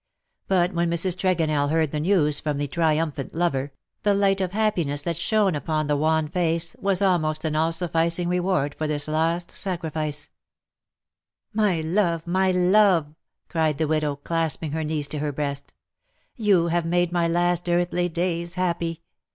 But 0.47 0.73
when 0.73 0.89
Mrs. 0.89 1.15
Tregonell 1.15 1.69
heard 1.69 1.91
the 1.91 1.99
news 1.99 2.39
from 2.39 2.57
the 2.57 2.67
triumphant 2.67 3.35
lover, 3.35 3.71
the 4.01 4.15
light 4.15 4.41
of 4.41 4.51
happiness 4.51 5.03
that 5.03 5.15
shone 5.15 5.53
upon 5.53 5.85
the 5.85 5.95
wan 5.95 6.27
face 6.27 6.75
was 6.79 7.03
almost 7.03 7.45
an 7.45 7.55
all 7.55 7.69
sufficiug 7.71 8.27
reward 8.27 8.73
for 8.73 8.87
this 8.87 9.07
last 9.07 9.51
sacrifice. 9.51 10.31
ARE 11.53 11.53
MUTE 11.53 11.61
FOR 11.61 11.61
EVER." 11.61 11.87
123" 12.25 12.33
My 12.33 12.49
love, 12.49 12.53
my 13.05 13.07
love/^ 13.11 13.15
cried 13.47 13.77
the 13.77 13.87
widow, 13.87 14.15
clasping 14.15 14.71
her 14.71 14.83
niece 14.83 15.07
to 15.09 15.19
her 15.19 15.31
breast. 15.31 15.67
"■ 16.39 16.43
You 16.43 16.69
have 16.69 16.83
made 16.83 17.11
my 17.11 17.27
last 17.27 17.69
earthly 17.69 18.09
days 18.09 18.55
happy. 18.55 19.03